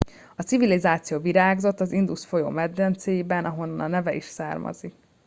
a 0.35 0.41
civilizáció 0.43 1.19
virágzott 1.19 1.79
az 1.79 1.91
indus 1.91 2.25
folyó 2.25 2.49
medencéiben 2.49 3.45
ahonnan 3.45 3.79
a 3.79 3.87
neve 3.87 4.13
is 4.13 4.23
származik 4.25 4.93